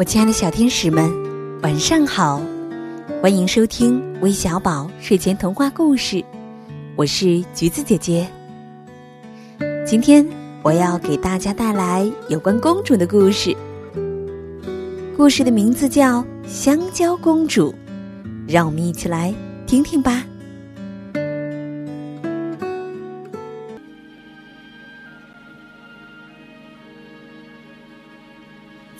[0.00, 1.12] 我亲爱的小天使们，
[1.60, 2.40] 晚上好！
[3.20, 6.24] 欢迎收听微小宝睡前童话故事，
[6.96, 8.26] 我是橘子姐姐。
[9.86, 10.26] 今天
[10.62, 13.54] 我要给大家带来有关公主的故事，
[15.18, 17.70] 故事的名字叫《香蕉公主》，
[18.48, 19.34] 让我们一起来
[19.66, 20.24] 听听吧。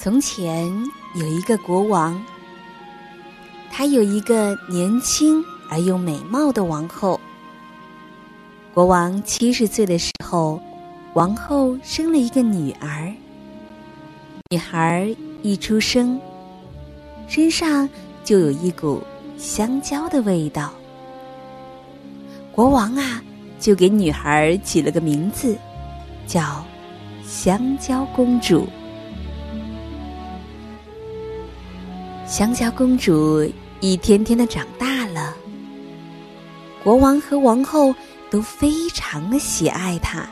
[0.02, 0.66] 从前
[1.14, 2.18] 有一个国王，
[3.70, 7.20] 他有一个年轻而又美貌的王后。
[8.72, 10.58] 国王七十岁的时候，
[11.12, 13.12] 王后生了一个女儿。
[14.50, 16.18] 女孩一出生，
[17.28, 17.86] 身上
[18.24, 19.02] 就有一股
[19.36, 20.72] 香蕉的味道。
[22.52, 23.22] 国王啊，
[23.58, 25.58] 就给女孩起了个名字，
[26.26, 26.64] 叫
[27.22, 28.66] 香蕉公主。
[32.30, 33.44] 香蕉公主
[33.80, 35.34] 一天天的长大了，
[36.80, 37.92] 国王和王后
[38.30, 40.24] 都非常的喜爱她。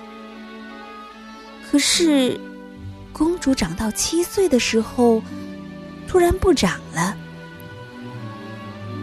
[1.68, 2.38] 可是，
[3.12, 5.20] 公主长到七岁的时候，
[6.06, 7.16] 突然不长了。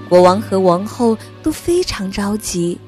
[0.08, 2.80] 国王和王后都非常着急，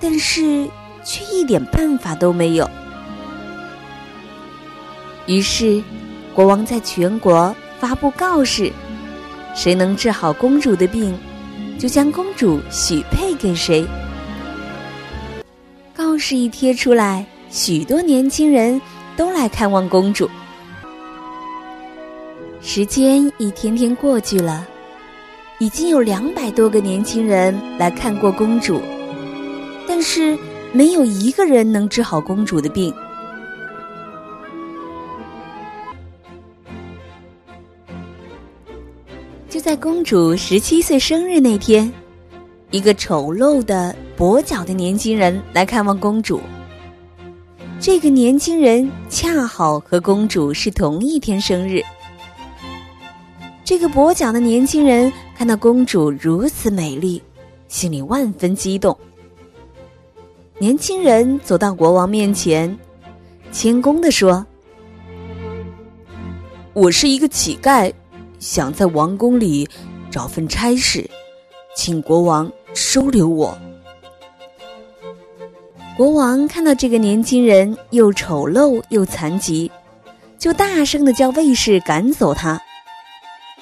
[0.00, 0.68] 但是
[1.04, 2.68] 却一点办法都没有。
[5.26, 5.80] 于是，
[6.34, 7.54] 国王在全国。
[7.80, 8.70] 发布告示，
[9.54, 11.18] 谁能治好公主的病，
[11.78, 13.86] 就将公主许配给谁。
[15.94, 18.78] 告示一贴出来，许多年轻人
[19.16, 20.28] 都来看望公主。
[22.60, 24.68] 时间一天天过去了，
[25.58, 28.82] 已经有两百多个年轻人来看过公主，
[29.88, 30.38] 但是
[30.70, 32.94] 没有一个人能治好公主的病。
[39.80, 41.90] 公主十七岁生日那天，
[42.70, 46.38] 一个丑陋的跛脚的年轻人来看望公主。
[47.80, 51.80] 这个年轻人恰好和公主是同一天生日。
[53.64, 57.22] 这个跛脚的年轻人看到公主如此美丽，
[57.66, 58.94] 心里万分激动。
[60.58, 62.78] 年轻人走到国王面前，
[63.50, 64.44] 谦恭地说
[66.74, 67.90] ：“我是一个乞丐。”
[68.40, 69.68] 想在王宫里
[70.10, 71.08] 找份差事，
[71.76, 73.56] 请国王收留我。
[75.94, 79.70] 国王看到这个年轻人又丑陋又残疾，
[80.38, 82.58] 就大声的叫卫士赶走他。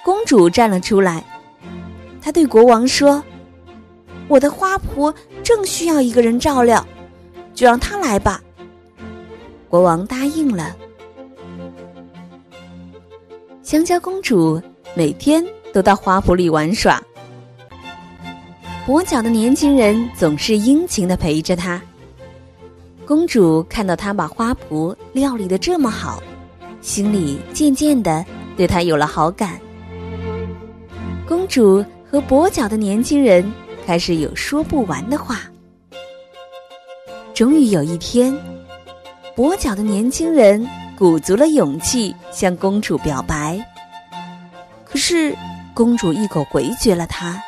[0.05, 1.25] 公主站了出来，
[2.23, 3.23] 她对国王说
[4.29, 5.13] ：“我的花仆
[5.43, 6.87] 正需要一个人照料，
[7.53, 8.41] 就让他来吧。”
[9.69, 10.77] 国王答应了。
[13.69, 14.59] 香蕉公主
[14.95, 17.03] 每天都到花圃里玩耍，
[18.87, 21.79] 跛脚的年轻人总是殷勤的陪着她。
[23.05, 26.23] 公主看到他把花圃料理的这么好，
[26.81, 28.25] 心里渐渐的
[28.57, 29.61] 对他有了好感。
[31.27, 33.53] 公主和跛脚的年轻人
[33.85, 35.43] 开始有说不完的话。
[37.35, 38.35] 终于有一天，
[39.37, 40.67] 跛脚的年轻人。
[40.99, 43.65] 鼓足了勇气向公主表白，
[44.85, 45.33] 可是
[45.73, 47.41] 公主一口回绝了他。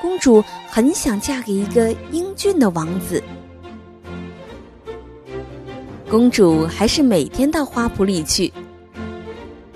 [0.00, 3.22] 公主很想嫁给一个英俊的王子。
[6.08, 8.50] 公主还是每天到花圃里去。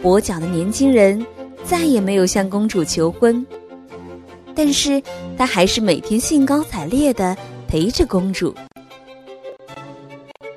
[0.02, 1.26] 跛脚的年轻人
[1.62, 3.46] 再也没有向公主求婚，
[4.54, 5.02] 但是
[5.36, 7.36] 他还是每天兴高采烈的
[7.68, 8.54] 陪着公主。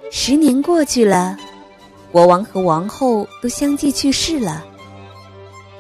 [0.10, 1.38] 十年过去了。
[2.16, 4.64] 国王和王后都相继去世了，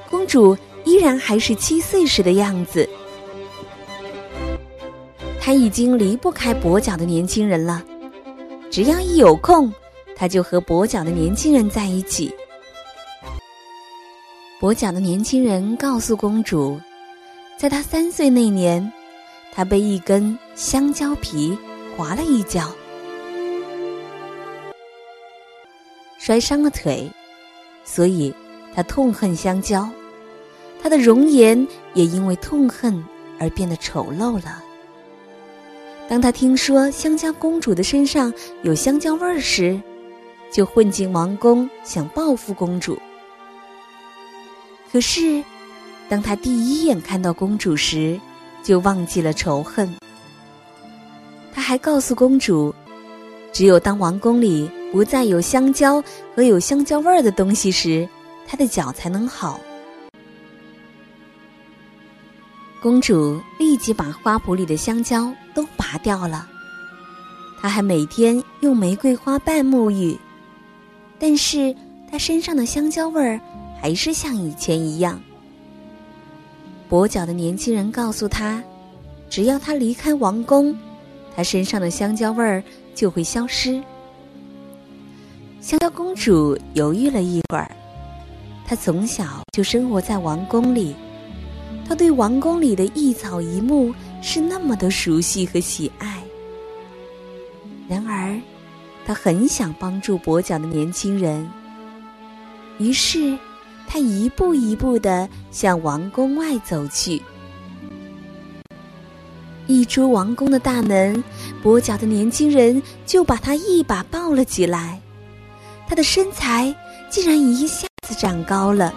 [0.09, 0.53] 公主
[0.84, 2.90] 依然还是七岁时的样子。
[5.40, 7.81] 她已经离不开跛脚的年轻人了，
[8.69, 9.72] 只要一有空，
[10.14, 12.35] 她就和跛脚的年轻人在一起。
[14.59, 16.78] 跛脚的年轻人告诉公主，
[17.58, 18.91] 在他三岁那年，
[19.53, 21.58] 他被一根香蕉皮
[21.96, 22.76] 划了一脚。
[26.25, 27.07] 摔伤了腿，
[27.83, 28.33] 所以
[28.73, 29.87] 他痛恨香蕉，
[30.81, 31.55] 他的容颜
[31.93, 33.05] 也因为痛恨
[33.39, 34.59] 而变得丑陋了。
[36.09, 38.33] 当他听说香蕉公主的身上
[38.63, 39.79] 有香蕉味儿时，
[40.51, 42.97] 就混进王宫想报复公主。
[44.91, 45.43] 可是，
[46.09, 48.19] 当他第一眼看到公主时，
[48.63, 49.87] 就忘记了仇恨。
[51.53, 52.73] 他还告诉公主，
[53.53, 54.67] 只有当王宫里。
[54.95, 56.01] 不再有香蕉
[56.33, 58.07] 和有香蕉味儿的东西时，
[58.47, 59.59] 她的脚才能好。
[62.81, 66.47] 公主立即把花圃里的香蕉都拔掉了。
[67.59, 70.17] 她还每天用玫瑰花瓣沐浴，
[71.19, 71.75] 但是
[72.09, 73.37] 她身上的香蕉味儿
[73.81, 75.21] 还是像以前一样。
[76.89, 78.63] 跛脚的年轻人告诉她，
[79.29, 80.73] 只要她离开王宫，
[81.35, 82.63] 她身上的香蕉味儿
[82.93, 83.83] 就会消失。
[85.66, 87.76] 香蕉公主犹豫了一会儿，
[88.67, 90.96] 她从小就生活在王宫里，
[91.90, 93.91] 她对王宫里的一草一木
[94.22, 96.22] 是那么的熟悉和喜爱。
[97.88, 98.40] 然而，
[99.08, 101.50] 她很想帮助跛脚的年轻人，
[102.78, 103.35] 于是，
[103.88, 107.20] 她一步一步的向王宫外走去。
[109.66, 111.23] 一出王宫的大门，
[111.64, 115.02] 跛脚的年轻人就把她一把抱了起来。
[115.87, 116.73] 他的身材
[117.09, 118.93] 竟然一下子长高了。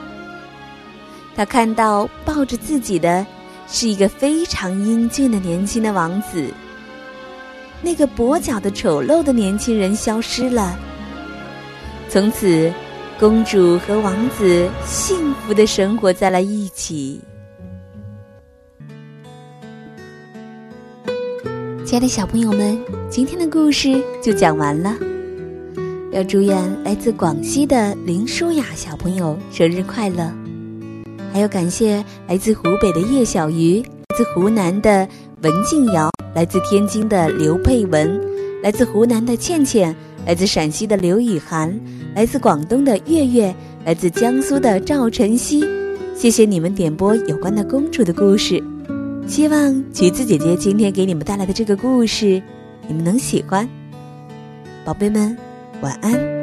[1.36, 3.26] 他看到抱着自己的
[3.68, 6.52] 是一个非常英俊的年轻的王子。
[7.80, 10.76] 那个跛脚的丑陋的年轻人消失了。
[12.08, 12.72] 从此，
[13.20, 17.20] 公主和王子幸福的生活在了一起。
[21.84, 22.76] 亲爱的小朋友们，
[23.08, 24.96] 今天的故事就讲完了。
[26.10, 30.32] 要祝愿来自广西的林舒雅小朋友生日快乐，
[31.30, 35.06] 还要感谢来自湖北的叶小鱼，来自湖南的
[35.42, 38.18] 文静瑶，来自天津的刘佩文，
[38.62, 39.94] 来自湖南的倩倩，
[40.24, 41.78] 来自陕西的刘雨涵，
[42.14, 45.62] 来自广东的月月，来自江苏的赵晨曦。
[46.14, 48.64] 谢谢你们点播有关的公主的故事，
[49.26, 52.42] 希望橘子姐姐今天给你们带来的这个故事，
[52.86, 53.68] 你们能喜欢，
[54.86, 55.36] 宝贝们。
[55.80, 56.37] 晚安。